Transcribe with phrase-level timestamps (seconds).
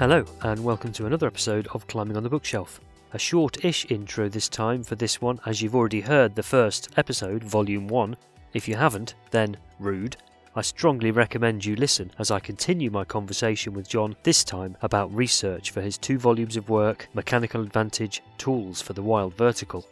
[0.00, 2.80] Hello, and welcome to another episode of Climbing on the Bookshelf.
[3.12, 6.88] A short ish intro this time for this one, as you've already heard the first
[6.96, 8.16] episode, Volume 1.
[8.54, 10.16] If you haven't, then rude.
[10.56, 15.14] I strongly recommend you listen as I continue my conversation with John, this time about
[15.14, 19.86] research for his two volumes of work, Mechanical Advantage Tools for the Wild Vertical.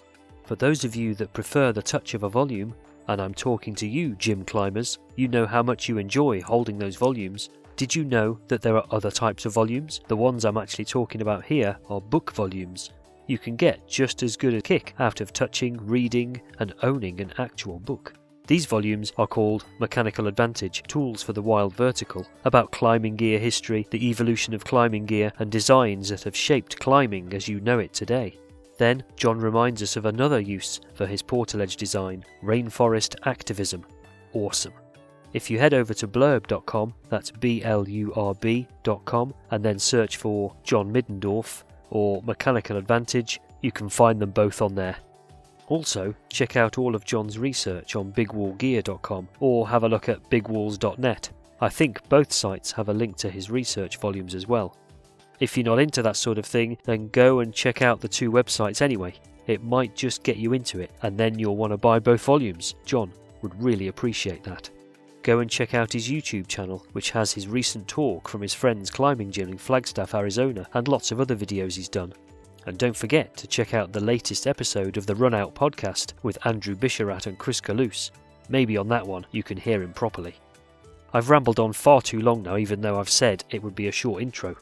[0.47, 2.75] For those of you that prefer the touch of a volume,
[3.09, 6.97] and I'm talking to you, gym climbers, you know how much you enjoy holding those
[6.97, 7.51] volumes.
[7.79, 10.01] Did you know that there are other types of volumes?
[10.09, 12.91] The ones I'm actually talking about here are book volumes.
[13.29, 17.33] You can get just as good a kick out of touching, reading, and owning an
[17.39, 18.15] actual book.
[18.49, 23.87] These volumes are called Mechanical Advantage Tools for the Wild Vertical, about climbing gear history,
[23.93, 27.93] the evolution of climbing gear, and designs that have shaped climbing as you know it
[27.93, 28.37] today.
[28.79, 33.87] Then, John reminds us of another use for his portaledge design rainforest activism.
[34.33, 34.73] Awesome.
[35.33, 40.17] If you head over to blurb.com, that's B L U R B.com, and then search
[40.17, 44.97] for John Middendorf or Mechanical Advantage, you can find them both on there.
[45.69, 51.31] Also, check out all of John's research on bigwallgear.com or have a look at bigwalls.net.
[51.61, 54.77] I think both sites have a link to his research volumes as well.
[55.41, 58.31] If you're not into that sort of thing, then go and check out the two
[58.31, 59.15] websites anyway.
[59.47, 62.75] It might just get you into it, and then you'll want to buy both volumes.
[62.85, 63.13] John
[63.43, 64.71] would really appreciate that.
[65.29, 68.91] Go and check out his YouTube channel, which has his recent talk from his friend's
[68.91, 72.15] climbing gym in Flagstaff, Arizona, and lots of other videos he's done.
[72.65, 76.39] And don't forget to check out the latest episode of the Run Out podcast with
[76.47, 78.11] Andrew Bisharat and Chris Kalous.
[78.49, 80.35] Maybe on that one you can hear him properly.
[81.13, 83.93] I've rambled on far too long now, even though I've said it would be a
[83.93, 84.57] short intro.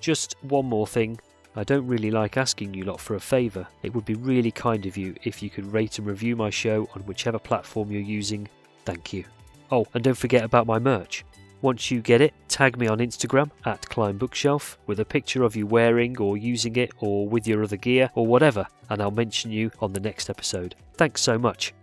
[0.00, 1.20] Just one more thing.
[1.54, 3.68] I don't really like asking you lot for a favour.
[3.84, 6.88] It would be really kind of you if you could rate and review my show
[6.96, 8.48] on whichever platform you're using.
[8.84, 9.24] Thank you.
[9.70, 11.24] Oh, and don't forget about my merch.
[11.60, 15.56] Once you get it, tag me on Instagram at Climb Bookshelf with a picture of
[15.56, 19.50] you wearing or using it or with your other gear or whatever, and I'll mention
[19.50, 20.76] you on the next episode.
[20.94, 21.74] Thanks so much.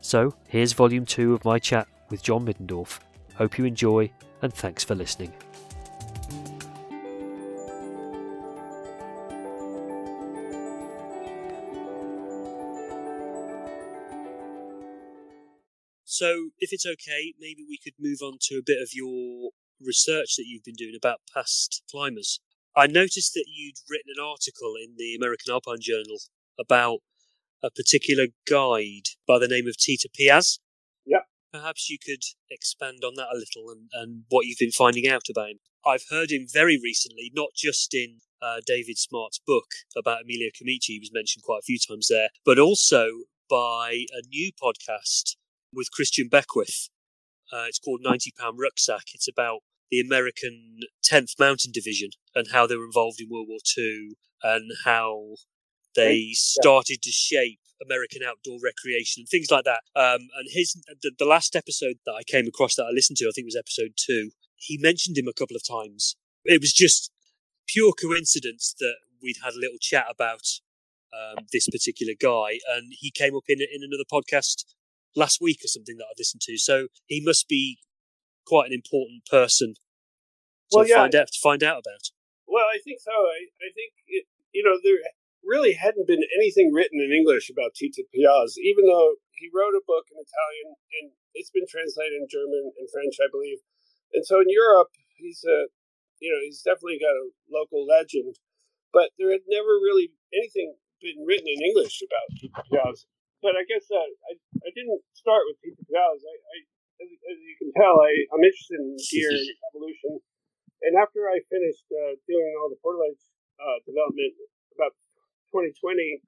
[0.00, 2.98] So, here's volume 2 of my chat with John Middendorf.
[3.36, 4.10] Hope you enjoy,
[4.42, 5.32] and thanks for listening.
[16.14, 20.36] So, if it's okay, maybe we could move on to a bit of your research
[20.36, 22.38] that you've been doing about past climbers.
[22.76, 26.18] I noticed that you'd written an article in the American Alpine Journal
[26.56, 27.00] about
[27.64, 30.60] a particular guide by the name of Tita Piaz.
[31.04, 31.26] Yeah.
[31.52, 35.28] Perhaps you could expand on that a little and, and what you've been finding out
[35.28, 35.58] about him.
[35.84, 39.66] I've heard him very recently, not just in uh, David Smart's book
[39.96, 43.08] about Emilio Comici, he was mentioned quite a few times there, but also
[43.50, 45.34] by a new podcast
[45.74, 46.88] with Christian Beckwith.
[47.52, 49.14] Uh, it's called 90 Pound Rucksack.
[49.14, 53.58] It's about the American 10th Mountain Division and how they were involved in World War
[53.76, 55.36] II and how
[55.94, 59.82] they started to shape American outdoor recreation and things like that.
[59.94, 63.26] Um, and his the, the last episode that I came across that I listened to,
[63.26, 64.30] I think was episode two.
[64.56, 66.16] He mentioned him a couple of times.
[66.44, 67.10] It was just
[67.66, 70.44] pure coincidence that we'd had a little chat about
[71.12, 74.64] um, this particular guy, and he came up in in another podcast
[75.16, 76.58] last week or something that I listened to.
[76.58, 77.78] So he must be
[78.46, 79.74] quite an important person
[80.70, 80.96] to Well, yeah.
[80.96, 82.10] find out to find out about.
[82.46, 83.12] Well, I think so.
[83.12, 85.00] I, I think, it, you know, there
[85.44, 89.84] really hadn't been anything written in English about Tita Piaz, even though he wrote a
[89.86, 93.58] book in Italian and it's been translated in German and French, I believe.
[94.12, 95.66] And so in Europe, he's a,
[96.20, 98.38] you know, he's definitely got a local legend,
[98.92, 103.04] but there had never really anything been written in English about Tita Piaz.
[103.42, 104.43] But I guess uh, I, I
[104.74, 106.20] didn't start with Tita Piaz.
[106.20, 106.56] I, I
[107.02, 110.12] as, as you can tell, I, I'm interested in gear and evolution.
[110.84, 113.22] And after I finished uh, doing all the portaledge
[113.56, 114.36] uh, development
[114.76, 114.92] about
[115.54, 116.20] 2020,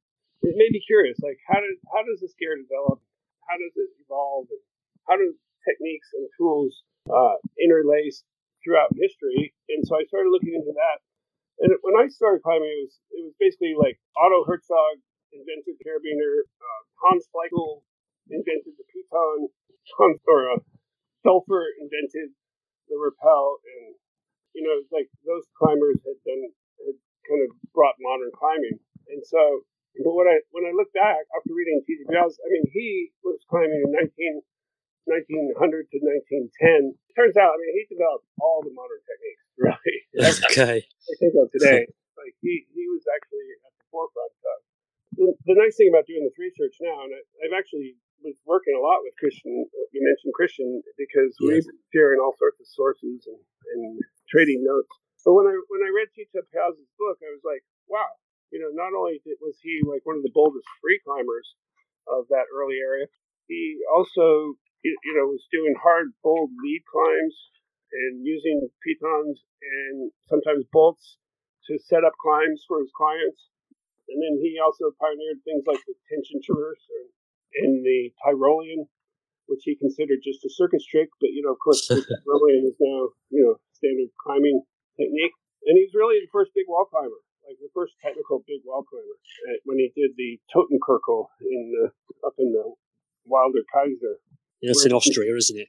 [0.46, 1.18] it made me curious.
[1.20, 3.02] Like, how does how does this gear develop?
[3.44, 4.48] How does it evolve?
[4.48, 4.62] And
[5.10, 5.34] how do
[5.66, 8.22] techniques and tools uh, interlace
[8.62, 9.52] throughout history?
[9.68, 10.98] And so I started looking into that.
[11.60, 15.02] And when I started climbing, it was it was basically like Otto Herzog
[15.32, 17.84] invented carabiner, uh, Hans Fiechtl
[18.30, 19.50] invented the piton,
[20.26, 20.60] or uh,
[21.26, 22.34] Dülfer invented
[22.88, 23.94] the rappel, and
[24.54, 26.42] you know, it's like those climbers had done
[26.80, 26.96] had
[27.28, 28.80] kind of brought modern climbing.
[29.12, 29.66] And so,
[30.00, 33.42] but when I when I look back after reading Tita Piaz, I mean, he was
[33.52, 34.40] climbing in 19,
[35.04, 36.96] 1900 to 1910.
[37.14, 39.96] Turns out, I mean, he developed all the modern techniques, really.
[40.50, 40.78] Okay.
[40.82, 41.84] I think of today,
[42.16, 44.58] like he he was actually at the forefront of.
[45.16, 48.74] The, the nice thing about doing this research now, and I, I've actually was working
[48.76, 49.66] a lot with Christian.
[49.92, 51.68] You mentioned Christian because we've Yes.
[51.68, 53.40] been sharing all sorts of sources and,
[53.74, 54.92] and trading notes.
[55.24, 58.06] But when I when I read Tita Piaz's book, I was like, wow,
[58.54, 61.56] you know, not only did, was he like one of the boldest free climbers
[62.06, 63.10] of that early area,
[63.50, 64.54] he also
[64.86, 67.34] you know was doing hard, bold lead climbs
[67.92, 71.18] and using pitons and sometimes bolts
[71.66, 73.50] to set up climbs for his clients.
[74.06, 77.10] And then he also pioneered things like the tension traverse and
[77.52, 78.86] the Tyrolean,
[79.46, 81.08] which he considered just a circus trick.
[81.20, 81.96] But, you know, of course, the
[82.26, 84.62] Tyrolean is now, you know, standard climbing
[84.98, 85.32] technique.
[85.66, 89.18] And he's really the first big wall climber, like the first technical big wall climber
[89.50, 91.90] uh, when he did the Totenkirchl in the,
[92.26, 92.74] up in the
[93.26, 94.22] Wilder Kaiser.
[94.62, 95.68] Yeah, it's in Austria, isn't it?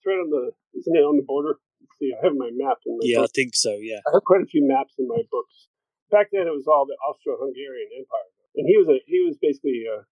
[0.00, 1.60] It's right on the, isn't it on the border?
[1.80, 3.28] Let's see, I have my map in my Yeah, book.
[3.28, 3.76] I think so.
[3.76, 4.00] Yeah.
[4.08, 5.68] I have quite a few maps in my books.
[6.10, 9.86] Back then, it was all the Austro-Hungarian Empire, and he was a he was basically
[9.86, 10.02] a,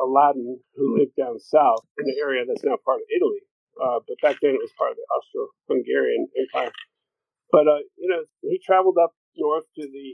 [0.00, 3.42] a Latin who lived down south in the area that's now part of Italy.
[3.78, 6.74] Uh, but back then, it was part of the Austro-Hungarian Empire.
[7.50, 10.08] But uh, you know, he traveled up north to the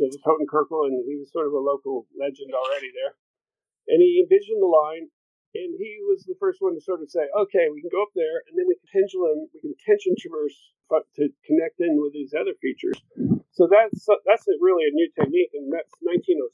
[0.00, 3.14] to the Totenkirchl, and he was sort of a local legend already there.
[3.88, 5.12] And he envisioned the line,
[5.54, 8.14] and he was the first one to sort of say, "Okay, we can go up
[8.16, 10.56] there, and then we can pendulum, we can tension traverse
[11.16, 12.98] to connect in with these other features."
[13.52, 16.48] So that's that's a really a new technique, and that's 1906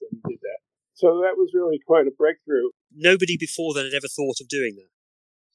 [0.00, 0.60] that he did that.
[0.94, 2.70] So that was really quite a breakthrough.
[2.94, 4.90] Nobody before then had ever thought of doing that.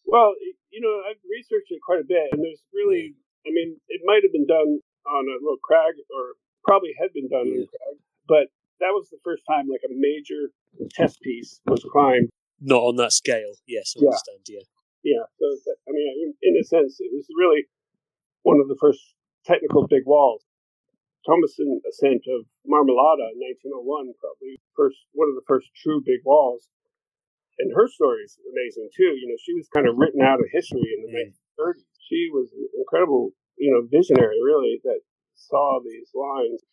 [0.06, 0.34] Well,
[0.72, 3.14] you know, I've researched it quite a bit, and there's really,
[3.46, 6.36] I mean, it might have been done on a little crag, or
[6.66, 7.98] probably had been done on a crag,
[8.28, 8.46] but
[8.80, 10.52] that was the first time like a major
[10.92, 12.30] test piece was climbed.
[12.60, 13.54] Not on that scale.
[13.68, 14.08] Yes, I Yeah.
[14.10, 14.42] understand.
[14.50, 14.66] Yeah.
[15.04, 17.68] Yeah, so that, I mean, in a sense, it was really
[18.44, 19.00] one of the first
[19.46, 20.44] technical big walls.
[21.28, 23.38] Tomasson ascent of Marmolada in
[23.68, 26.72] 1901, probably first one of the first true big walls.
[27.60, 29.12] And her story is amazing too.
[29.18, 31.36] You know, she was kind of written out of history in the Mm.
[31.60, 31.84] 1930s.
[32.08, 35.02] She was an incredible, you know, visionary really that
[35.36, 36.64] saw these lines.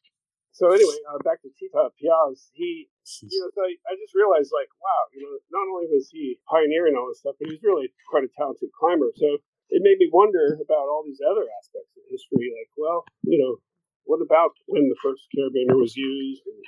[0.52, 2.86] So anyway, uh, back to Tita Piaz, he,
[3.26, 6.38] you know, so I, I just realized like, wow, you know, not only was he
[6.46, 9.10] pioneering all this stuff, but he was really quite a talented climber.
[9.18, 9.42] So
[9.74, 12.54] it made me wonder about all these other aspects of history.
[12.54, 13.58] Like, well, you know,
[14.04, 16.60] what about when the first carabiner was used and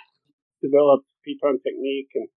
[0.65, 2.29] developed piton technique and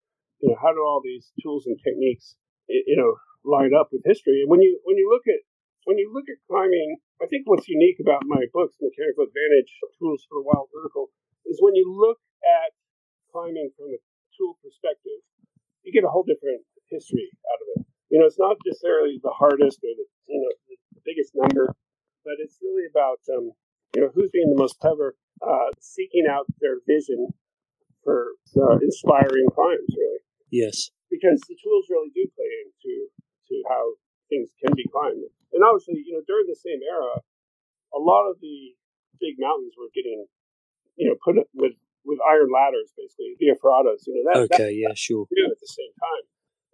[0.42, 2.34] you know how do all these tools and techniques
[2.68, 3.14] you know
[3.46, 4.42] line up with history?
[4.42, 5.40] And when you when you look at
[5.86, 10.26] when you look at climbing i think what's unique about my books mechanical advantage tools
[10.28, 11.08] for the wild vertical
[11.46, 12.76] is when you look at
[13.32, 14.00] climbing from a
[14.36, 15.22] tool perspective
[15.86, 16.60] you get a whole different
[16.92, 17.80] history out of it.
[18.10, 20.52] You know it's not necessarily the hardest or the you know
[20.92, 21.72] the biggest number
[22.26, 23.56] but it's really about um,
[23.94, 27.28] you know who's being the most clever uh, seeking out their vision
[28.04, 30.90] for uh, inspiring climbs really Yes.
[31.10, 33.08] because the tools really do play into
[33.48, 33.94] to how
[34.28, 37.20] things can be climbed and obviously you know during the same era
[37.94, 38.74] a lot of the
[39.20, 40.24] big mountains were getting
[40.96, 41.72] you know put up with
[42.04, 44.72] with iron ladders basically via ferratas you know that, that Okay.
[44.72, 44.94] Yeah.
[44.94, 45.26] Sure.
[45.28, 46.24] at the same time.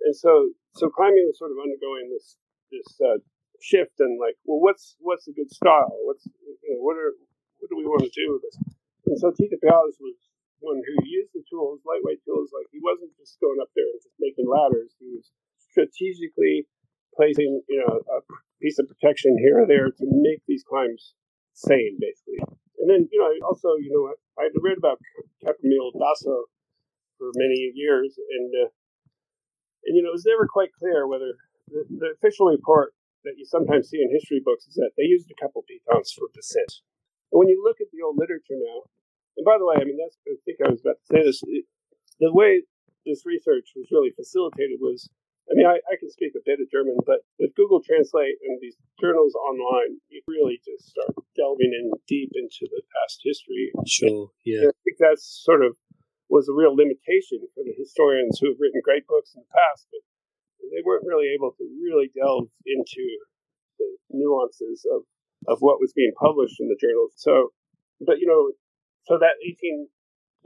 [0.05, 2.37] And so, so climbing was sort of undergoing this
[2.71, 3.19] this uh,
[3.61, 5.95] shift, and like, well, what's what's a good style?
[6.05, 7.13] What's you know, what are
[7.59, 8.57] what do we want to do with this?
[9.07, 10.17] And so Tito Piaz was
[10.61, 12.51] one who used the tools, lightweight tools.
[12.53, 14.97] Like he wasn't just going up there and just making ladders.
[14.97, 15.29] He was
[15.61, 16.67] strategically
[17.17, 18.21] placing, you know, a
[18.61, 21.15] piece of protection here or there to make these climbs
[21.53, 22.43] sane, basically.
[22.81, 24.99] And then, you know, also, you know, I had read about
[25.45, 26.51] Campanile Basso
[27.19, 28.69] for many years, and uh,
[29.87, 31.33] and you know, it was never quite clear whether
[31.69, 32.93] the, the official report
[33.25, 36.13] that you sometimes see in history books is that they used a couple of pitons
[36.13, 36.85] for descent.
[37.33, 38.87] And when you look at the old literature now,
[39.37, 41.43] and by the way, I mean that's I think I was about to say this.
[42.21, 42.63] The way
[43.05, 45.11] this research was really facilitated was,
[45.51, 48.57] I mean, I, I can speak a bit of German, but with Google Translate and
[48.63, 54.31] these journals online, you really just start delving in deep into the past history Sure.
[54.47, 54.73] Yeah.
[54.73, 55.77] I think that's sort of
[56.31, 59.87] was a real limitation for the historians who have written great books in the past,
[59.93, 60.01] but
[60.73, 63.05] they weren't really able to really delve into
[63.79, 65.03] the nuances of,
[65.49, 67.13] of what was being published in the journals.
[67.17, 67.53] So,
[68.01, 68.53] but you know,
[69.05, 69.89] so that 18,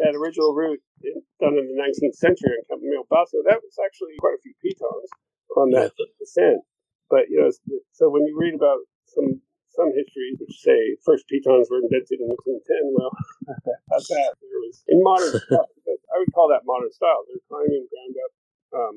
[0.02, 4.18] that original route in, done in the 19th century in Campanile Basso, that was actually
[4.18, 5.10] quite a few pitons
[5.56, 6.62] on that descent.
[7.10, 7.50] But you know,
[7.92, 9.40] so when you read about some
[9.78, 13.14] some histories which say first pitons were invented in 1810, well,
[13.88, 14.34] that's that.
[14.42, 15.70] There was in modern style.
[16.10, 17.22] I would call that modern style.
[17.30, 18.32] They're climbing ground up,
[18.74, 18.94] um,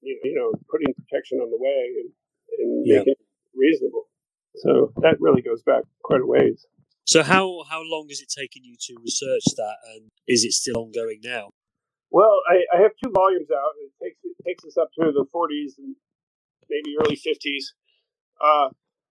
[0.00, 2.10] you, you know, putting protection on the way and,
[2.58, 2.98] and Yeah.
[2.98, 4.08] making it reasonable.
[4.56, 6.66] So that really goes back quite a ways.
[7.04, 10.76] So how how long has it taken you to research that, and is it still
[10.76, 11.50] ongoing now?
[12.10, 13.72] Well, I, I have two volumes out.
[13.80, 15.96] It takes it takes us up to the 40s and
[16.68, 17.72] maybe early 50s.
[18.40, 18.68] Uh,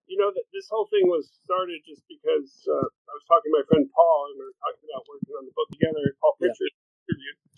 [0.08, 3.56] you know, that this whole thing was started just because uh, I was talking to
[3.60, 6.04] my friend Paul, and we were talking about working on the book together.
[6.22, 6.77] Paul Pritchard yeah.
[6.77, 6.77] interviewed.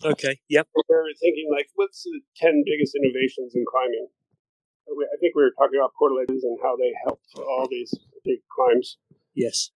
[0.03, 0.39] Okay.
[0.49, 0.67] Yep.
[0.75, 4.07] We were thinking like, what's the ten biggest innovations in climbing?
[4.87, 8.39] Uh, I think we were talking about portaledges and how they helped all these big
[8.47, 8.97] climbs.
[9.35, 9.71] Yes.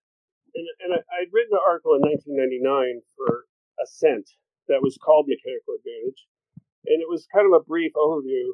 [0.55, 3.49] And, and I, I'd written an article in 1999 for
[3.83, 4.29] Ascent
[4.71, 6.23] that was called Mechanical Advantage,
[6.87, 8.47] and it was kind of a brief overview.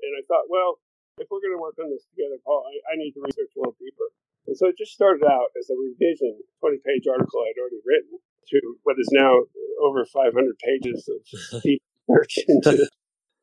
[0.00, 0.78] And I thought, well,
[1.18, 3.58] if we're going to work on this together, Paul, I, I need to research a
[3.58, 4.08] little deeper.
[4.46, 8.18] And so it just started out as a revision, 20 page article I'd already written
[8.50, 9.46] to what is now
[9.80, 12.88] over 500 pages of deep research into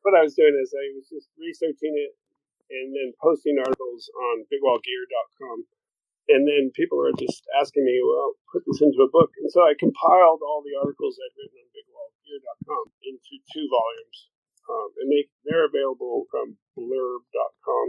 [0.02, 2.12] what I was doing is I was just researching it
[2.68, 5.64] and then posting articles on bigwallgear.com.
[6.28, 9.32] And then people were just asking me, well, put this into a book.
[9.40, 14.28] And so I compiled all the articles I'd written on bigwallgear.com into two volumes
[14.68, 17.86] um, and they they're available from blurb.com.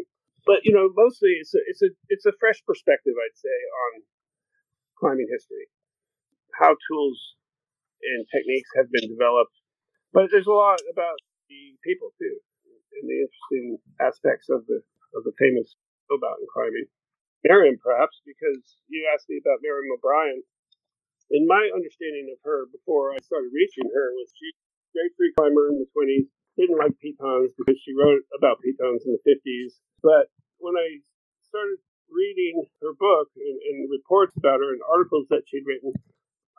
[0.49, 3.53] But you know, mostly it's a it's a it's a fresh perspective, I'd say,
[3.85, 3.91] on
[4.97, 5.69] climbing history,
[6.57, 7.37] how tools
[8.01, 9.53] and techniques have been developed.
[10.09, 11.21] But there's a lot about
[11.53, 12.41] the people too,
[12.97, 14.81] and the interesting aspects of the
[15.13, 15.77] of the famous
[16.09, 16.89] about in climbing.
[17.45, 20.41] Miriam, perhaps, because you asked me about Miriam O'Brien.
[21.29, 25.29] In my understanding of her before I started reaching her was she a great free
[25.37, 26.25] climber in the 20s,
[26.57, 29.77] didn't like pitons because she wrote about pitons in the 50s.
[30.01, 31.03] But when I
[31.43, 31.79] started
[32.09, 35.93] reading her book and, and reports about her and articles that she'd written,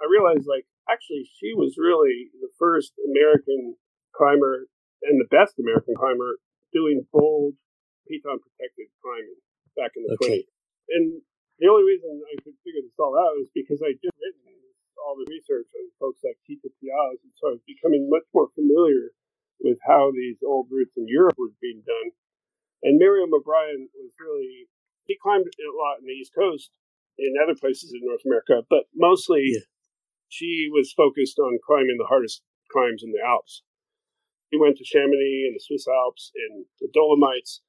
[0.01, 3.77] I realized like actually she was really the first American
[4.17, 4.67] climber
[5.03, 6.41] and the best American climber
[6.73, 7.55] doing bold
[8.09, 9.41] piton protected climbing
[9.77, 10.45] back in the okay.
[10.45, 10.51] 20s.
[10.91, 11.23] And
[11.61, 14.51] the only reason I could figure this all out is because I just written
[15.01, 18.53] all the research on folks like Tita Piaz, and so I was becoming much more
[18.53, 19.17] familiar
[19.61, 22.13] with how these old routes in Europe were being done.
[22.83, 24.69] And Miriam O'Brien was really,
[25.05, 26.71] he climbed a lot in the East Coast
[27.19, 29.69] and other places in North America, but mostly yeah.
[30.29, 33.63] she was focused on climbing the hardest climbs in the Alps.
[34.49, 37.61] He went to Chamonix and the Swiss Alps and the Dolomites.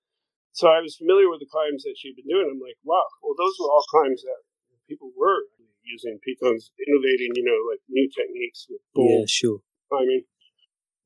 [0.54, 2.48] So I was familiar with the climbs that she'd been doing.
[2.48, 4.42] I'm like, wow, well, those were all climbs that
[4.88, 5.48] people were
[5.84, 9.60] using pitons, innovating, you know, like new techniques with bull yeah, sure.
[9.90, 10.24] climbing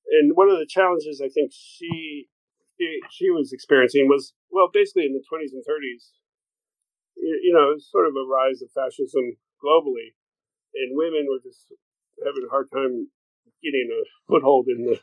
[0.09, 2.27] and one of the challenges I think she
[2.77, 6.11] she, she was experiencing was well, basically in the 20s and 30s,
[7.17, 10.15] you, know, sort of a rise of fascism globally,
[10.75, 11.73] and women were just
[12.23, 13.07] having a hard time
[13.63, 14.99] getting a foothold in the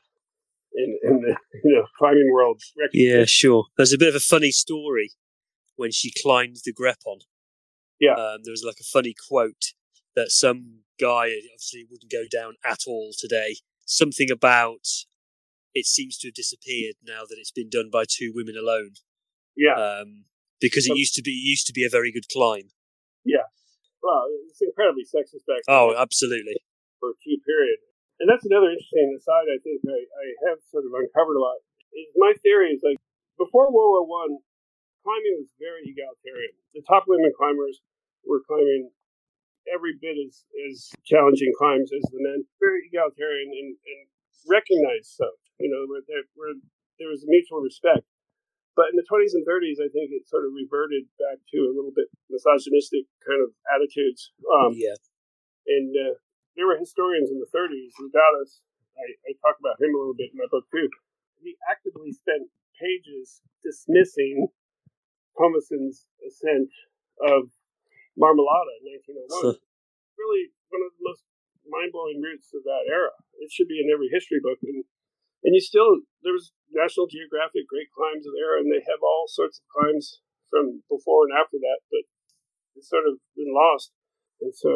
[0.75, 2.61] in, in the you know climbing world.
[2.93, 3.64] Yeah, sure.
[3.76, 5.11] There's a bit of a funny story
[5.76, 7.21] when she climbed the Grepon.
[8.00, 9.73] Yeah, um, there was like a funny quote
[10.14, 14.87] that some guy obviously wouldn't go down at all today something about
[15.75, 18.97] it seems to have disappeared now that it's been done by two women alone.
[19.57, 19.76] Yeah.
[19.76, 20.25] Um,
[20.61, 22.71] because it used to be used to be a very good climb.
[23.25, 23.50] Yeah.
[24.02, 25.62] Well, it's incredibly sexist back.
[25.67, 26.59] Oh, absolutely.
[27.00, 27.79] For a few period.
[28.23, 31.59] And that's another interesting aside I think I, I have sort of uncovered a lot.
[31.91, 32.99] Is my theory is like
[33.38, 34.38] before World War One,
[35.02, 36.55] climbing was very egalitarian.
[36.75, 37.83] The top women climbers
[38.23, 38.95] were climbing
[39.67, 42.47] every bit as, as challenging climbs as the men.
[42.62, 44.00] Very egalitarian and, and
[44.47, 45.26] recognized so.
[45.62, 46.59] You know, where, there, where
[46.99, 48.02] there was a mutual respect.
[48.75, 51.73] But in the 20s and 30s, I think it sort of reverted back to a
[51.76, 54.33] little bit misogynistic kind of attitudes.
[54.49, 54.97] Um, yeah.
[55.69, 56.16] And uh,
[56.57, 58.64] there were historians in the 30s, Rudatis,
[58.97, 60.88] I, I talk about him a little bit in my book too.
[61.40, 64.49] He actively spent pages dismissing
[65.37, 66.71] Tomasson's ascent
[67.25, 67.50] of
[68.19, 69.59] Marmolada in 1901.
[70.19, 71.25] really one of the most
[71.66, 73.11] mind blowing roots of that era.
[73.40, 74.61] It should be in every history book.
[74.62, 74.85] And,
[75.42, 79.02] and you still, there was National Geographic great climbs of the era, and they have
[79.02, 82.04] all sorts of climbs from before and after that, but
[82.76, 83.92] it's sort of been lost.
[84.40, 84.70] And so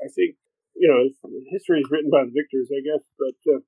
[0.00, 0.38] I think,
[0.74, 1.10] you know,
[1.50, 3.04] history is written by the victors, I guess.
[3.18, 3.62] But uh,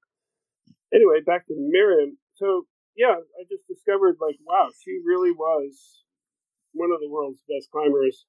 [0.94, 2.18] anyway, back to Miriam.
[2.34, 6.02] So, yeah, I just discovered, like, wow, she really was
[6.73, 8.26] one of the world's best climbers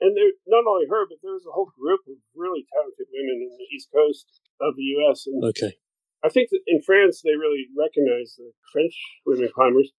[0.00, 3.44] and there, not only her, but there was a whole group of really talented women
[3.44, 5.28] in the East Coast of the U.S.
[5.28, 5.76] And okay,
[6.24, 8.92] I think in France they really recognize the French
[9.24, 9.92] women climbers,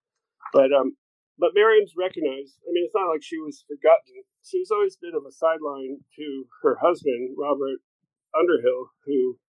[0.54, 0.98] but um,
[1.40, 2.62] but Miriam's recognized.
[2.62, 4.22] I mean, it's not like she was forgotten.
[4.46, 7.82] She was always a bit of a sideline to her husband, Robert
[8.38, 9.42] Underhill, who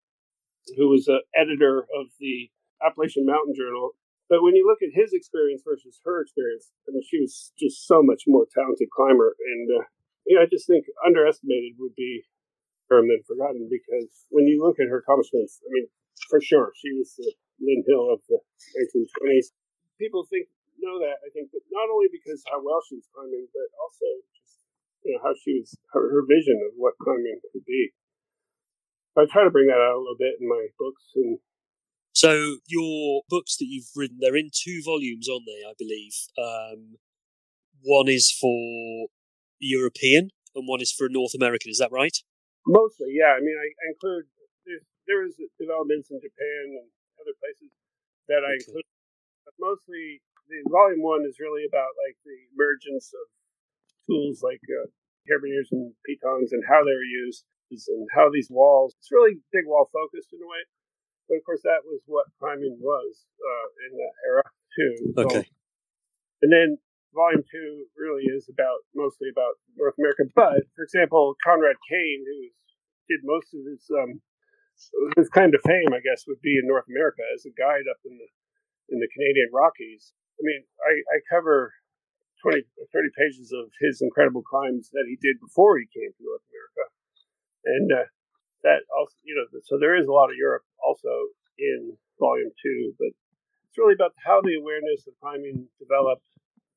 [0.76, 3.98] who was an editor of the Appalachian Mountain Journal.
[4.30, 7.82] But when you look at his experience versus her experience, I mean, she was just
[7.90, 9.84] so much more talented climber, and uh,
[10.22, 12.22] you know, I just think underestimated would be
[12.86, 15.86] term than forgotten because when you look at her accomplishments, I mean,
[16.30, 18.38] for sure, she was the Lynn Hill of the
[18.78, 19.50] 1920s.
[19.99, 20.46] People think
[20.80, 24.08] know that, I think, but not only because how well she was climbing, but also
[24.32, 24.56] just
[25.04, 27.92] you know how she was her, her vision of what climbing could be.
[29.18, 31.37] I try to bring that out a little bit in my books and
[32.12, 36.12] so your books that you've written, they're in two volumes, on there, I believe.
[36.37, 36.96] Um,
[37.82, 39.08] one is for
[39.58, 41.70] European and one is for North American.
[41.70, 42.16] Is that right?
[42.66, 43.38] Mostly, yeah.
[43.38, 44.26] I mean, I, I include
[45.11, 46.87] there is developments in Japan and
[47.19, 47.75] other places
[48.31, 48.62] that I okay.
[48.62, 48.87] include.
[49.43, 53.26] But mostly, the volume one is really about like the emergence of
[54.07, 54.87] tools like uh,
[55.26, 57.43] carabiners and pitons and how they were used
[57.90, 58.95] and how these walls.
[59.02, 60.62] It's really big wall focused in a way.
[61.26, 64.95] But of course, that was what climbing was uh, in that era too.
[65.26, 65.47] Okay.
[66.43, 66.79] and then
[67.14, 70.31] volume two really is about mostly about North America.
[70.35, 72.38] But for example, Conrad Kain, who
[73.11, 74.23] did most of his um,
[75.16, 78.00] his claim to fame, I guess, would be in North America as a guide up
[78.04, 78.28] in the
[78.90, 80.12] in the Canadian Rockies.
[80.38, 81.72] I mean, I, I cover
[82.42, 86.44] 20 30 pages of his incredible climbs that he did before he came to North
[86.49, 86.84] America,
[87.64, 88.08] and uh,
[88.64, 92.92] that also, you know, so there is a lot of Europe also in volume two,
[92.99, 93.12] but
[93.68, 96.26] it's really about how the awareness of climbing developed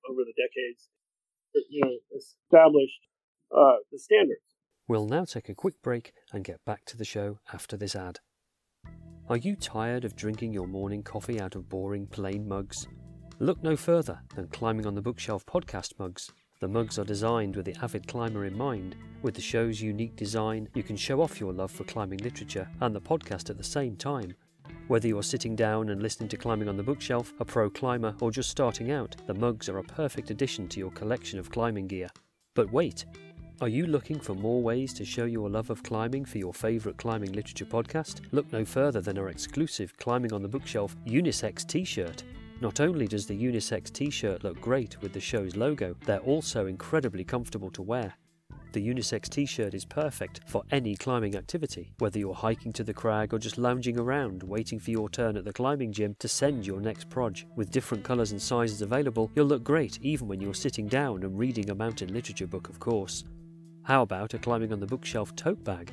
[0.09, 0.91] over the decades,
[1.69, 3.07] you know, established
[3.49, 4.52] uh, the standards.
[4.87, 8.19] We'll now take a quick break and get back to the show after this ad.
[9.29, 12.87] Are you tired of drinking your morning coffee out of boring plain mugs?
[13.39, 16.29] Look no further than Climbing on the Bookshelf podcast mugs.
[16.59, 18.97] The mugs are designed with the avid climber in mind.
[19.21, 22.93] With the show's unique design, you can show off your love for climbing literature and
[22.93, 24.35] the podcast at the same time.
[24.87, 28.31] Whether you're sitting down and listening to Climbing on the Bookshelf, a pro climber, or
[28.31, 32.09] just starting out, the mugs are a perfect addition to your collection of climbing gear.
[32.53, 33.05] But wait,
[33.63, 36.97] are you looking for more ways to show your love of climbing for your favourite
[36.97, 38.19] climbing literature podcast?
[38.33, 42.23] Look no further than our exclusive Climbing on the Bookshelf unisex t shirt.
[42.59, 46.65] Not only does the unisex t shirt look great with the show's logo, they're also
[46.67, 48.13] incredibly comfortable to wear.
[48.73, 52.93] The unisex t shirt is perfect for any climbing activity, whether you're hiking to the
[52.93, 56.67] crag or just lounging around waiting for your turn at the climbing gym to send
[56.67, 57.47] your next proj.
[57.55, 61.39] With different colours and sizes available, you'll look great even when you're sitting down and
[61.39, 63.23] reading a mountain literature book, of course.
[63.83, 65.91] How about a climbing on the bookshelf tote bag?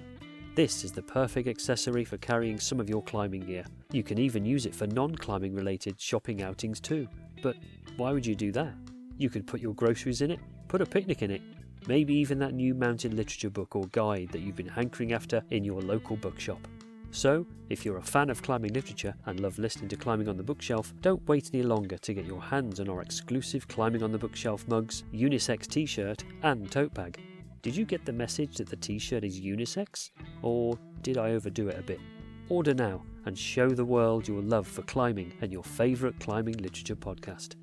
[0.54, 3.64] This is the perfect accessory for carrying some of your climbing gear.
[3.90, 7.08] You can even use it for non climbing related shopping outings too.
[7.42, 7.56] But
[7.96, 8.74] why would you do that?
[9.18, 11.42] You could put your groceries in it, put a picnic in it,
[11.88, 15.64] maybe even that new mountain literature book or guide that you've been hankering after in
[15.64, 16.68] your local bookshop.
[17.10, 20.44] So, if you're a fan of climbing literature and love listening to Climbing on the
[20.44, 24.18] Bookshelf, don't wait any longer to get your hands on our exclusive Climbing on the
[24.18, 27.18] Bookshelf mugs, unisex t shirt, and tote bag.
[27.62, 30.10] Did you get the message that the t shirt is unisex?
[30.42, 32.00] Or did I overdo it a bit?
[32.48, 36.96] Order now and show the world your love for climbing and your favourite climbing literature
[36.96, 37.56] podcast.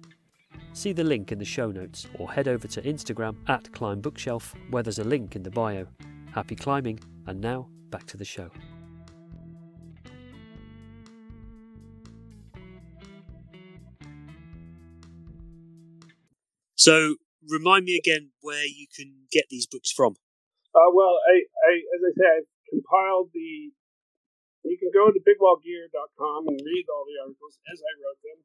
[0.74, 4.54] See the link in the show notes or head over to Instagram at Climb Bookshelf
[4.70, 5.88] where there's a link in the bio.
[6.32, 8.52] Happy climbing, and now back to the show.
[16.76, 17.16] So,
[17.48, 20.16] remind me again where you can get these books from.
[20.76, 23.72] Uh, well, I, I, as I said, I've compiled the.
[24.68, 28.40] You can go to bigwallgear.com and read all the articles as I wrote them.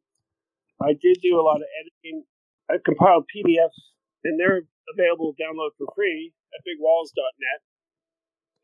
[0.78, 2.22] I did do a lot of editing.
[2.70, 3.90] I've compiled PDFs,
[4.22, 4.62] and they're
[4.94, 7.60] available to download for free at bigwalls.net.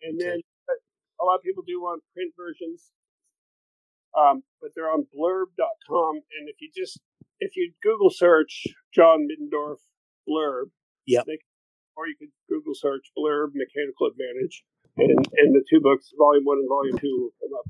[0.03, 0.38] And then
[0.70, 0.79] uh,
[1.20, 2.94] a lot of people do want print versions,
[4.14, 6.22] um, but they're on blurb.com.
[6.38, 7.01] And if you just
[7.40, 9.83] if you Google search John Middendorf
[10.28, 10.70] blurb.
[11.06, 11.22] Yeah.
[11.96, 14.62] Or you can Google search blurb mechanical advantage,
[14.96, 17.66] and and the two books, volume one and volume two, will come up.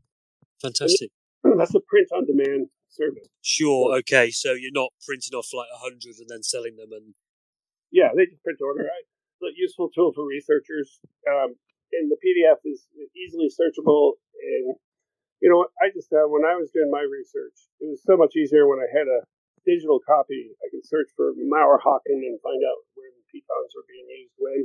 [0.60, 1.10] Fantastic.
[1.56, 3.28] That's a print on demand service.
[3.40, 3.96] Sure.
[3.98, 4.30] Okay.
[4.30, 7.14] So you're not printing off like a hundred and then selling them, and
[7.90, 8.84] yeah, they just print order.
[8.84, 9.06] Right?
[9.40, 11.00] It's a useful tool for researchers.
[11.24, 11.54] Um,
[11.92, 14.20] and the PDF is easily searchable.
[14.36, 14.76] And
[15.40, 18.34] you know, I just found when I was doing my research, it was so much
[18.36, 19.22] easier when I had a
[19.68, 24.08] digital copy, I can search for Mauerhaken and find out where the pitons are being
[24.08, 24.64] used when.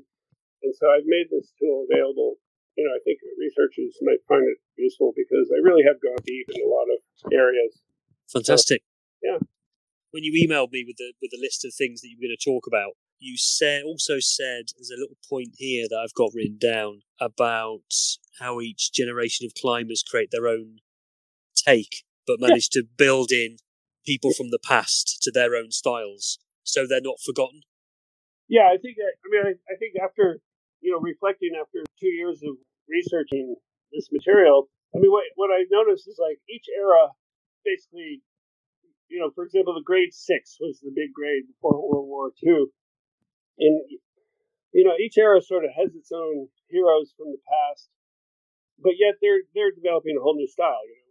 [0.63, 2.39] And so I've made this tool available.
[2.79, 6.47] You know, I think researchers might find it useful because I really have gone deep
[6.55, 6.99] in a lot of
[7.35, 7.83] areas.
[8.31, 8.81] Fantastic.
[9.21, 9.39] So, yeah.
[10.15, 12.37] When you emailed me with the with the list of things that you were going
[12.37, 16.31] to talk about, you said also said there's a little point here that I've got
[16.33, 17.89] written down about
[18.39, 20.79] how each generation of climbers create their own
[21.55, 22.81] take, but manage yeah.
[22.81, 23.57] to build in
[24.05, 27.61] people from the past to their own styles, so they're not forgotten.
[28.47, 28.97] Yeah, I think.
[28.97, 30.39] That, I mean, I, I think after
[30.81, 32.57] you know reflecting after two years of
[32.89, 33.55] researching
[33.91, 37.15] this material, I mean, what what I noticed is like each era,
[37.65, 38.21] basically,
[39.09, 42.67] you know, for example, the grade six was the big grade before World War II,
[43.59, 43.81] and
[44.73, 47.89] you know, each era sort of has its own heroes from the past,
[48.81, 50.81] but yet they're they're developing a whole new style.
[50.85, 51.02] You know,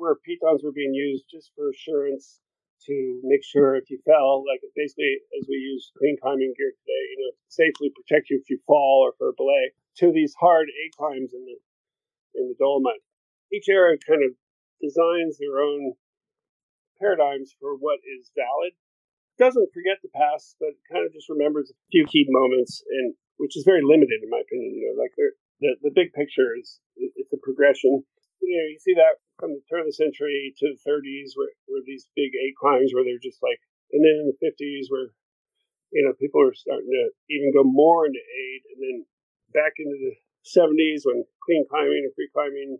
[0.00, 2.40] where pitons were being used just for assurance
[2.88, 7.04] to make sure if you fell, like basically as we use clean climbing gear today,
[7.12, 10.72] you know, safely protect you if you fall or for a belay, to these hard
[10.72, 11.56] A climbs in the
[12.40, 13.04] in the Dolomite.
[13.52, 14.32] Each era kind of
[14.80, 15.92] designs their own
[16.96, 18.72] paradigms for what is valid.
[19.36, 23.56] Doesn't forget the past, but kind of just remembers a few key moments, and which
[23.56, 24.72] is very limited in my opinion.
[24.72, 28.04] You know, like the the big picture is it's a progression.
[28.40, 31.50] You know, you see that from the turn of the century to the 30s, where,
[31.66, 33.58] where these big A climbs, where they're just like,
[33.90, 35.10] and then in the 50s, where
[35.90, 38.96] you know people are starting to even go more into aid, and then
[39.50, 40.14] back into the
[40.46, 42.78] 70s when clean climbing and free climbing,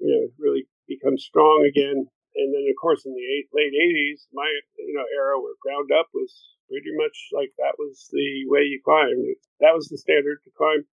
[0.00, 2.06] you know, really becomes strong again.
[2.34, 5.90] And then, of course, in the eight, late 80s, my you know era where ground
[5.92, 6.32] up was
[6.70, 9.36] pretty much like that was the way you climbed.
[9.60, 10.86] That was the standard to climb.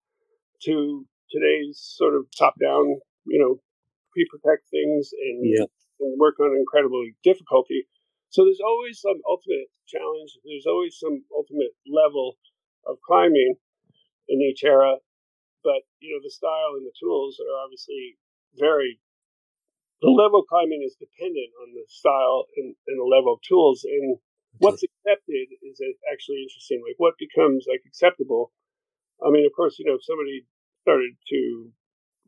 [0.67, 3.61] To today's sort of top down, you know,
[4.11, 5.67] pre-protect things and, yeah.
[5.99, 7.87] and work on incredible difficulty.
[8.29, 10.37] So there's always some ultimate challenge.
[10.45, 12.37] There's always some ultimate level
[12.85, 13.57] of climbing
[14.29, 15.01] in each era.
[15.63, 18.15] But you know the style and the tools are obviously
[18.55, 19.01] very.
[19.99, 23.83] The level of climbing is dependent on the style and, and the level of tools.
[23.83, 24.15] And
[24.63, 26.79] what's accepted is actually interesting.
[26.79, 28.55] Like what becomes like acceptable.
[29.19, 30.47] I mean, of course, you know, if somebody
[30.87, 31.39] started to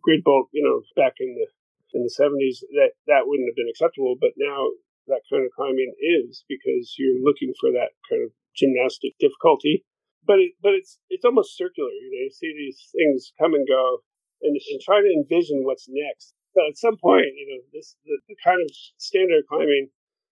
[0.04, 1.48] grid bolt, you know, back in the
[1.94, 4.16] in the 70s, that, that wouldn't have been acceptable.
[4.20, 4.72] But now
[5.08, 9.84] that kind of climbing is because you're looking for that kind of gymnastic difficulty.
[10.22, 11.90] But it, but it's it's almost circular.
[11.90, 14.06] You know, you see these things come and go,
[14.46, 16.38] and, and try to envision what's next.
[16.54, 18.70] But at some point, you know, this the, the kind of
[19.02, 19.90] standard climbing,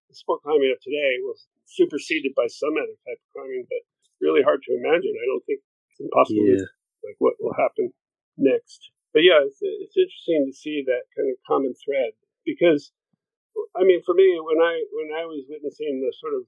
[0.09, 3.65] the sport climbing of today, was superseded by some other type of climbing.
[3.65, 3.81] But
[4.21, 5.15] really hard to imagine.
[5.17, 6.45] I don't think it's impossible.
[6.45, 6.69] Yeah.
[7.01, 7.89] Like what will happen
[8.37, 12.13] next but yeah, it's, it's interesting to see that kind of common thread
[12.45, 12.91] because,
[13.75, 16.45] I mean, for me, when I when I was witnessing the sort of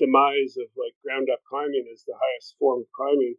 [0.00, 3.36] demise of like ground up climbing as the highest form of climbing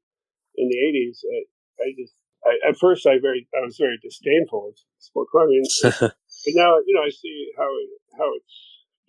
[0.56, 1.40] in the '80s, I,
[1.82, 2.14] I just
[2.46, 6.94] I, at first I very I was very disdainful of sport climbing, but now you
[6.94, 8.56] know I see how it, how it's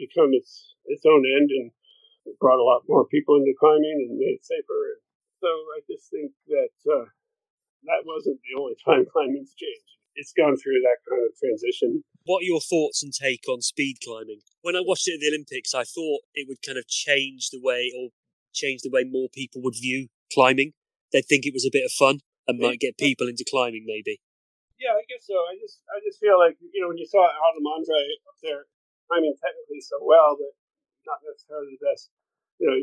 [0.01, 1.71] become its its own end and
[2.41, 4.97] brought a lot more people into climbing and made it safer.
[4.97, 5.03] And
[5.41, 7.05] so I just think that uh,
[7.85, 9.99] that wasn't the only time climbing's changed.
[10.17, 12.03] It's gone through that kind of transition.
[12.27, 14.43] What are your thoughts and take on speed climbing?
[14.61, 17.63] When I watched it at the Olympics, I thought it would kind of change the
[17.63, 18.11] way or
[18.53, 20.75] change the way more people would view climbing.
[21.13, 24.21] They'd think it was a bit of fun and might get people into climbing maybe.
[24.79, 25.37] Yeah, I guess so.
[25.47, 28.67] I just I just feel like you know when you saw Adam Ondra up there
[29.07, 30.57] climbing technically so well but
[31.07, 32.11] not necessarily the best.
[32.61, 32.81] You know,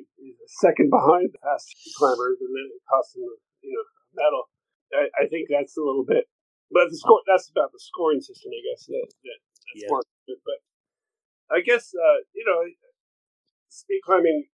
[0.49, 3.29] second behind the fast climbers, and then it cost him
[3.61, 4.49] you know a medal.
[4.93, 6.25] I, I think that's a little bit,
[6.71, 8.87] but the score that's about the scoring system, I guess.
[8.87, 9.91] That, that that's yeah.
[9.91, 10.59] more, but
[11.51, 12.63] I guess uh, you know,
[13.69, 14.47] speed climbing.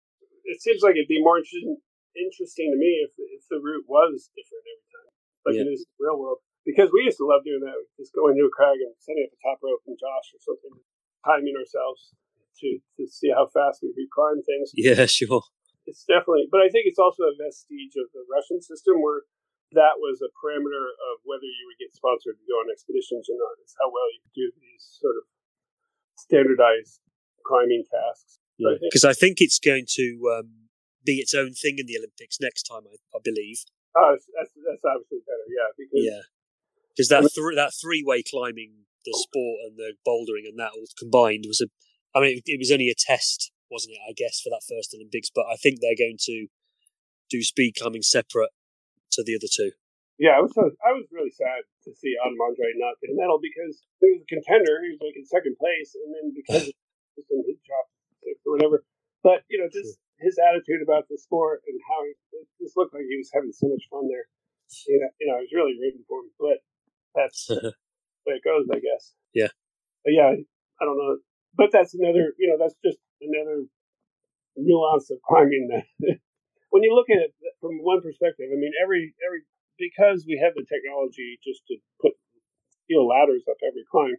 [0.43, 1.77] It seems like it'd be more interesting
[2.15, 5.11] interesting to me if if the route was different every time,
[5.47, 5.65] like yeah.
[5.67, 6.39] it is in the real world.
[6.61, 9.33] Because we used to love doing that, just going to a crag and setting up
[9.33, 10.77] a top rope and Josh or something,
[11.25, 12.13] timing ourselves
[12.61, 14.71] to to see how fast we could climb things.
[14.77, 15.41] Yeah, sure.
[15.89, 19.25] It's definitely, but I think it's also a vestige of the Russian system where
[19.73, 23.39] that was a parameter of whether you would get sponsored to go on expeditions or
[23.39, 23.55] not.
[23.63, 25.23] Is how well you could do these sort of
[26.19, 26.99] standardized
[27.43, 28.39] climbing tasks.
[28.59, 30.05] Yeah, because I, I, think it's going to
[30.37, 30.69] um,
[31.03, 32.83] be its own thing in the Olympics next time.
[32.85, 33.63] I, I believe.
[33.97, 35.47] Oh, that's, that's obviously better.
[35.49, 36.23] Yeah, because yeah,
[36.93, 40.85] because that th- that three way climbing, the sport and the bouldering and that all
[40.99, 41.67] combined was a.
[42.13, 44.03] I mean, it was only a test, wasn't it?
[44.03, 46.47] I guess for that first Olympics, but I think they're going to
[47.31, 48.51] do speed climbing separate
[49.13, 49.71] to the other two.
[50.21, 53.41] Yeah, I was I was really sad to see Adam Ondra not get a medal
[53.41, 54.77] because he was a contender.
[54.85, 57.89] He was like in second place, and then because of some heat drop
[58.45, 58.85] or whatever.
[59.25, 62.93] But you know, just his attitude about the sport and how he it just looked
[62.93, 64.29] like he was having so much fun there.
[64.85, 66.29] You know, you know, I was really rooting for him.
[66.37, 66.57] But
[67.17, 67.73] that's the
[68.29, 69.17] way it goes, I guess.
[69.33, 69.49] Yeah.
[70.05, 71.17] But yeah, I don't know.
[71.57, 72.37] But that's another.
[72.37, 73.65] You know, that's just another
[74.55, 75.89] nuance of climbing that
[76.71, 79.43] when you look at it from one perspective, I mean, every every
[79.77, 82.15] because we have the technology just to put
[82.83, 84.17] steel ladders up every climb,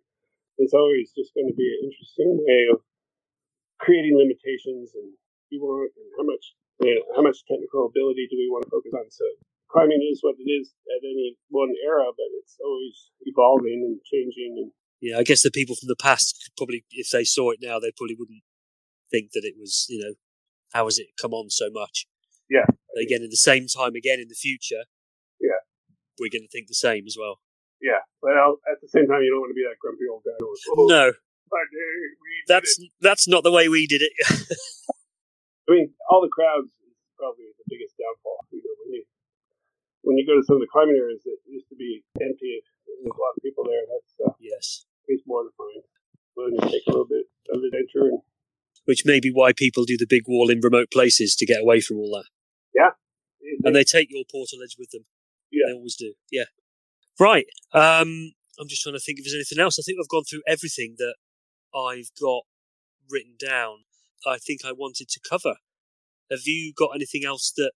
[0.61, 2.85] it's always just going to be an interesting way of
[3.81, 5.17] creating limitations and
[5.51, 8.71] you want and how much you know, how much technical ability do we want to
[8.71, 9.07] focus on.
[9.11, 9.25] So
[9.71, 14.57] climbing is what it is at any one era, but it's always evolving and changing.
[14.59, 17.61] And yeah, I guess the people from the past could probably, if they saw it
[17.63, 18.43] now, they probably wouldn't
[19.11, 20.15] think that it was, you know,
[20.73, 22.07] how has it come on so much?
[22.53, 22.69] Yeah,
[23.01, 24.85] again, at the same time, again in the future,
[25.41, 25.57] Yeah.
[26.21, 27.41] we're going to think the same as well.
[27.81, 30.37] Yeah, but at the same time, you don't want to be that grumpy old guy.
[30.39, 31.13] Oh, No,
[32.49, 34.13] that's it." that's not the way we did it.
[35.69, 38.45] I mean, all the crowds is probably the biggest downfall.
[38.53, 39.03] You know, when you
[40.03, 43.07] when you go to some of the climbing areas that used to be empty, there's
[43.07, 43.83] a lot of people there.
[43.89, 45.83] That's uh, yes, it's mortifying.
[46.37, 48.21] Willing to take a little bit of adventure and
[48.85, 51.81] which may be why people do the big wall in remote places to get away
[51.81, 52.27] from all that,
[53.65, 55.05] and they take your portaledge with them.
[55.51, 55.67] Yeah.
[55.69, 56.15] they always do.
[56.31, 56.45] Yeah,
[57.21, 57.47] right.
[57.73, 59.79] Um, I'm just trying to think if there's anything else.
[59.79, 61.15] I think I've gone through everything that
[61.75, 62.43] I've got
[63.11, 63.85] written down.
[64.27, 65.55] I think I wanted to cover.
[66.31, 67.73] Have you got anything else that?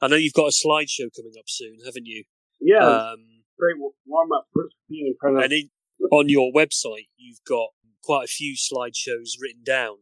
[0.00, 2.24] I know you've got a slideshow coming up soon, haven't you?
[2.60, 3.74] yeah, Um, great
[4.06, 5.42] warm up for being in front of.
[5.42, 5.70] and in,
[6.12, 7.70] on your website, you've got
[8.04, 9.96] quite a few slideshows written down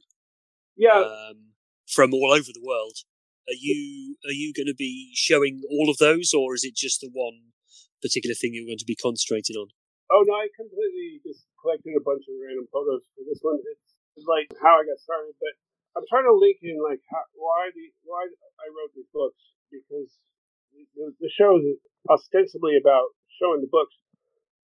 [0.77, 1.53] yeah, um,
[1.89, 2.99] from all over the world.
[3.47, 7.01] Are you are you going to be showing all of those, or is it just
[7.01, 7.55] the one
[8.03, 9.71] particular thing you're going to be concentrating on?
[10.11, 13.59] Oh no, I completely just collected a bunch of random photos for this one.
[14.19, 15.55] It's like how I got started, but
[15.95, 19.39] I'm trying to link in like how, why the why I wrote these books
[19.71, 20.11] because
[20.95, 21.79] the, the show is
[22.11, 23.95] ostensibly about showing the books,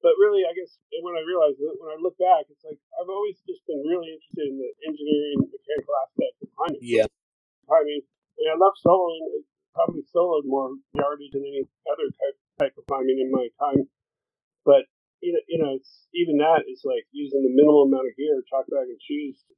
[0.03, 3.09] but really, I guess when I realized that when I look back, it's like I've
[3.09, 6.83] always just been really interested in the engineering, mechanical aspects of climbing.
[6.83, 7.07] Yeah,
[7.71, 8.03] I mean,
[8.38, 9.23] I, I love soloing.
[9.29, 9.40] I
[9.75, 13.88] probably soloed more yardage than any other type type of climbing in my time.
[14.64, 14.87] But
[15.21, 18.42] you know, you know, it's even that is like using the minimal amount of gear,
[18.51, 19.55] chalk bag and shoes, to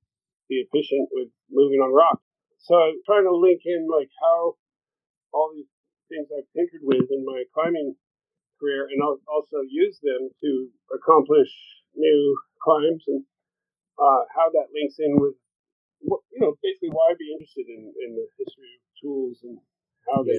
[0.48, 2.20] be efficient with moving on rock.
[2.58, 4.56] So I'm trying to link in like how
[5.32, 5.68] all these
[6.08, 7.96] things I've tinkered with in my climbing
[8.60, 11.50] career, and I'll also use them to accomplish
[11.96, 13.24] new climbs, and
[13.98, 15.34] uh, how that links in with
[16.04, 19.58] you know, basically why I'd be interested in, in the history of tools and
[20.08, 20.36] how they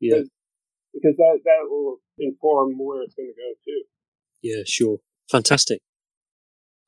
[0.00, 0.22] yeah, yeah,
[0.94, 3.82] because that that will inform where it's going to go too.
[4.42, 4.62] yeah.
[4.66, 4.98] Sure,
[5.30, 5.80] fantastic.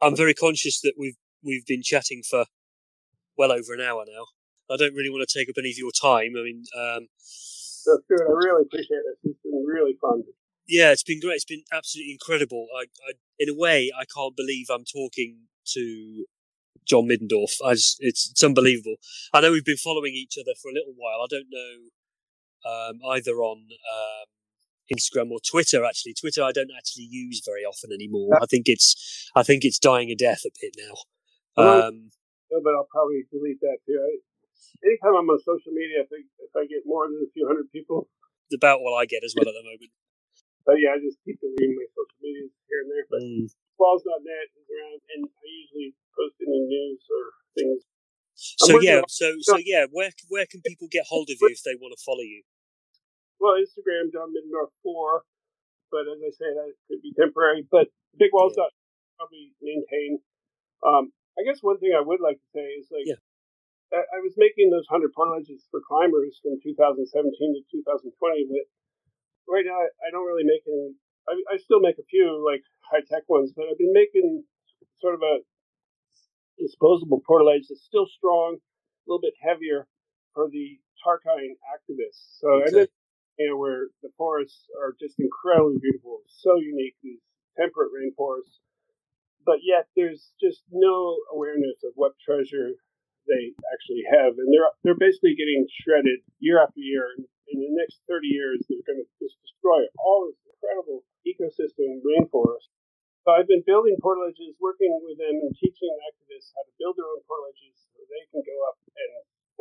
[0.02, 2.46] I'm very conscious that we've we've been chatting for
[3.36, 4.24] well over an hour now.
[4.70, 6.32] I don't really want to take up any of your time.
[6.38, 9.18] I mean, um, So Stuart, I really appreciate it.
[9.24, 10.22] It's been really fun.
[10.66, 11.36] yeah, it's been great.
[11.36, 12.66] It's been absolutely incredible.
[12.76, 16.24] I, I, in a way, I can't believe I'm talking to
[16.86, 17.56] John Middendorf.
[17.64, 18.96] I just, it's, it's unbelievable.
[19.32, 21.20] I know we've been following each other for a little while.
[21.22, 21.74] I don't know
[22.70, 24.26] um, either on um,
[24.92, 25.84] Instagram or Twitter.
[25.84, 28.36] Actually, Twitter I don't actually use very often anymore.
[28.40, 30.94] I think it's I think it's dying a death a bit now.
[31.56, 32.10] Well, Um,
[32.50, 33.96] No, but I'll probably delete that too.
[34.00, 34.20] I,
[34.84, 37.70] anytime I'm on social media, if I, if I get more than a few hundred
[37.72, 38.08] people,
[38.50, 39.92] it's about what I get as well at the moment.
[40.66, 43.06] but yeah, I just keep deleting my social media here and there.
[43.08, 43.48] But Mm.
[43.78, 47.22] balls.net is around, and I usually post any news or
[47.56, 47.80] things.
[48.34, 51.62] So yeah, on- so so yeah, where where can people get hold of you if
[51.62, 52.42] they want to follow you?
[53.38, 55.22] Well, Instagram, John Middendorf 4,
[55.90, 57.66] but as I say, that could be temporary.
[57.68, 58.70] But Big Walls dot
[59.18, 60.18] probably maintain.
[60.86, 63.20] Um, I guess one thing I would like to say is like, Yeah.
[63.92, 68.10] I, I was making those 100 portaledges for climbers from 2017 to 2020,
[68.50, 68.64] but
[69.50, 70.94] right now I, I don't really make any.
[71.28, 74.44] I, I still make a few like high tech ones, but I've been making
[75.00, 75.38] sort of a
[76.58, 79.86] disposable portaledge that's still strong, a little bit heavier
[80.34, 82.40] for the Tarkine activists.
[82.40, 82.76] So I Okay.
[82.76, 82.90] live
[83.38, 87.20] you know, where the forests are just incredibly beautiful, so unique, these
[87.56, 88.60] temperate rainforests.
[89.44, 92.72] But yet there's just no awareness of what treasure
[93.26, 94.38] they actually have.
[94.38, 97.10] And they're they're basically getting shredded year after year.
[97.16, 102.00] And in the next 30 years, they're going to just destroy all this incredible ecosystem
[102.04, 102.70] rainforest.
[103.24, 107.08] So I've been building portaledges, working with them and teaching activists how to build their
[107.08, 109.12] own portaledges so they can go up and,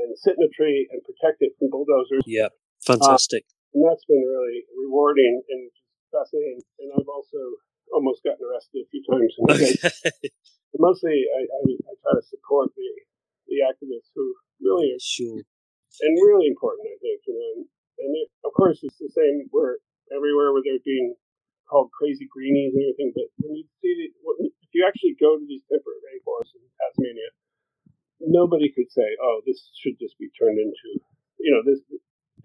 [0.03, 3.47] and sit in a tree and protect it from bulldozers Yeah, uh, fantastic.
[3.71, 5.71] and that's been really rewarding and
[6.11, 6.59] fascinating.
[6.83, 7.39] And I've also
[7.95, 9.31] almost gotten arrested a few times.
[9.47, 9.73] okay.
[10.75, 12.89] Mostly, I, I, I try to support the
[13.47, 14.25] the activists who
[14.59, 15.39] really are sure.
[16.01, 16.89] and really important.
[16.89, 17.61] I think, you know, and,
[18.01, 19.77] and it, of course it's the same where
[20.09, 21.13] everywhere where they're being
[21.73, 23.09] called crazy greenies and everything.
[23.17, 26.61] But when you see the, when, if you actually go to these temperate rainforests in
[26.77, 27.33] Tasmania,
[28.21, 31.01] nobody could say, "Oh, this should just be turned into,"
[31.41, 31.81] you know, this.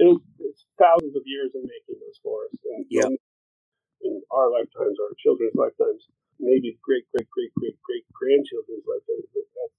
[0.01, 3.13] It'll, it's thousands of years of making those forests, and Yeah.
[4.01, 6.07] in our lifetimes, our children's lifetimes,
[6.41, 9.27] maybe great, great, great, great, great grandchildren's lifetimes.
[9.35, 9.77] But that's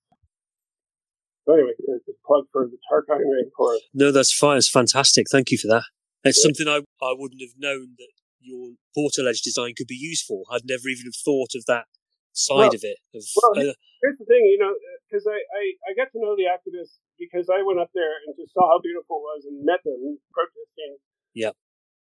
[1.47, 3.89] so anyway, it's a plug for the Tarkine rainforest.
[3.93, 4.57] No, that's fine.
[4.57, 5.25] It's fantastic.
[5.31, 5.87] Thank you for that.
[6.23, 6.51] It's Yeah.
[6.51, 10.43] something I, I wouldn't have known that your portaledge design could be used for.
[10.51, 11.85] I'd never even thought of that
[12.33, 12.97] side Well- of it.
[13.13, 16.19] Of, well, uh, Here's the thing, you know, uh, because I, I I got to
[16.23, 19.41] know the activists because I went up there and just saw how beautiful it was
[19.43, 21.03] and met them protesting.
[21.35, 21.53] Yep.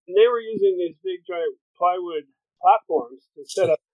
[0.08, 2.26] And they were using these big giant plywood
[2.60, 3.80] platforms to set up.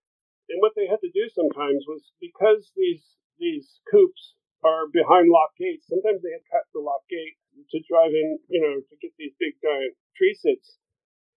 [0.48, 3.04] And what they had to do sometimes was because these
[3.36, 4.32] these coupes
[4.64, 5.84] are behind lock gates.
[5.92, 7.36] Sometimes they had to cut the lock gate
[7.68, 10.80] to drive in, you know, to get these big giant tree sits.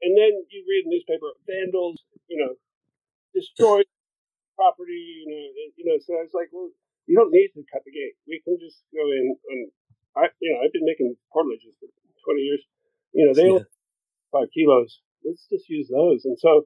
[0.01, 2.57] And then you read the newspaper, vandals, you know,
[3.33, 3.85] destroyed
[4.57, 5.45] property, you know,
[5.77, 5.97] you know.
[6.01, 6.73] So I was like, well,
[7.05, 8.17] you don't need to cut the gate.
[8.25, 9.61] We can just go in and
[10.17, 12.63] I, you know, I've been making portaledges for 20 years.
[13.13, 13.67] You know, they yeah.
[14.31, 14.99] five kilos.
[15.23, 16.25] Let's just use those.
[16.25, 16.65] And so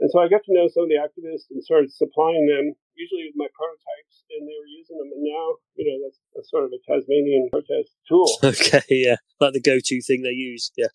[0.00, 3.28] and so I got to know some of the activists and started supplying them, usually
[3.28, 5.12] with my prototypes, and they were using them.
[5.12, 8.24] And now, you know, that's a sort of a Tasmanian protest tool.
[8.50, 10.72] Okay, yeah, like the go-to thing they use.
[10.76, 10.88] Yeah.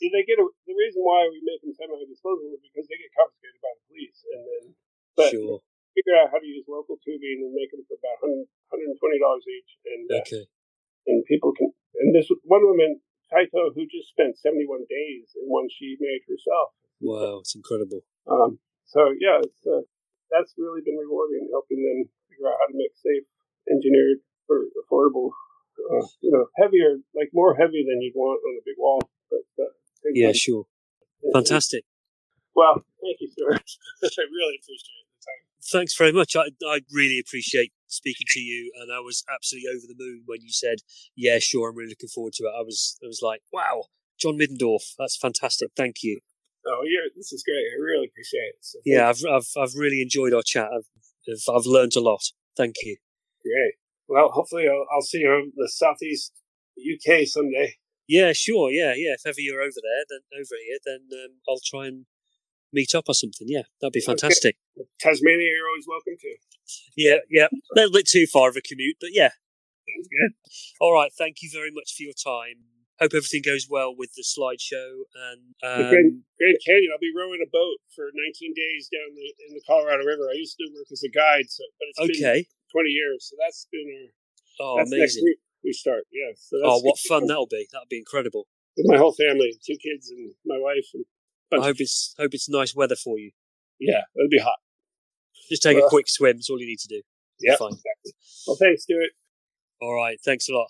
[0.00, 0.46] They get a,
[0.82, 4.40] reason why we make them semi-disposable is because they get confiscated by the police, and
[4.42, 4.62] then
[5.14, 5.62] but sure.
[5.94, 8.48] figure out how to use local tubing and make them for about 100
[8.98, 9.70] 120 dollars each.
[9.86, 10.44] And uh,
[11.06, 11.70] and people can.
[12.00, 16.72] And this one woman, Taito, who just spent 71 days in one she made herself.
[17.00, 18.00] Wow, it's incredible.
[18.26, 19.84] Um, so yeah, it's, uh,
[20.30, 23.28] that's really been rewarding, helping them figure out how to make safe,
[23.68, 25.30] engineered, for affordable,
[25.92, 29.00] uh, you know, heavier, like more heavy than you'd want on a big wall.
[29.30, 29.72] But uh,
[30.14, 30.64] yeah, like, sure,
[31.32, 31.84] fantastic.
[32.54, 33.62] Well, thank you, Stuart.
[34.02, 35.42] I really appreciate the time.
[35.72, 36.36] Thanks very much.
[36.36, 40.40] I, I really appreciate speaking to you, and I was absolutely over the moon when
[40.42, 40.78] you said,
[41.16, 43.84] "Yeah, sure, I'm really looking forward to it." I was, I was like, "Wow,
[44.18, 45.70] John Middendorf, that's fantastic.
[45.76, 46.20] Thank you."
[46.66, 47.56] Oh, yeah, this is great.
[47.56, 48.56] I really appreciate it.
[48.60, 50.68] So yeah, I've, I've, I've really enjoyed our chat.
[50.72, 50.86] I've,
[51.28, 52.22] I've, I've learned a lot.
[52.56, 52.96] Thank you.
[53.42, 53.74] Great.
[54.08, 56.32] Well, hopefully I'll, I'll see you in the southeast
[56.78, 57.74] UK someday.
[58.12, 58.70] Yeah, sure.
[58.70, 59.16] Yeah, yeah.
[59.16, 62.04] If ever you're over there, then over here, then um, I'll try and
[62.72, 63.48] meet up or something.
[63.48, 64.56] Yeah, that'd be fantastic.
[64.76, 64.88] Okay.
[65.00, 66.36] Tasmania, you're always welcome to.
[66.96, 67.48] Yeah, yeah.
[67.48, 69.30] A little bit too far of a commute, but yeah.
[69.88, 70.32] Sounds good.
[70.80, 71.10] All right.
[71.16, 72.68] Thank you very much for your time
[73.02, 76.94] hope everything goes well with the slideshow and um, Grand, Grand, Canyon.
[76.94, 80.30] I'll be rowing a boat for 19 days down the, in the Colorado River.
[80.30, 82.46] I used to work as a guide, so but it's okay.
[82.46, 84.10] been 20 years, so that's been our.
[84.60, 85.34] Oh, that's amazing!
[85.64, 86.32] We start, yeah.
[86.36, 87.66] So oh, what fun that'll be!
[87.72, 88.46] That'll be incredible.
[88.76, 91.04] With my whole family, two kids and my wife, and
[91.52, 93.32] I hope it's hope it's nice weather for you.
[93.78, 94.58] Yeah, it'll be hot.
[95.50, 96.36] Just take a quick swim.
[96.36, 97.02] That's all you need to do.
[97.40, 97.72] Yeah, fine.
[97.72, 98.12] Exactly.
[98.46, 99.10] Well, thanks, Stuart.
[99.80, 100.18] All right.
[100.24, 100.68] Thanks a lot.